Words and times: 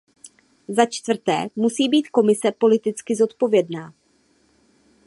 Začtvrté 0.67 1.47
musí 1.55 1.89
být 1.89 2.07
Komise 2.09 2.51
politicky 2.51 3.15
zodpovědná. 3.15 3.93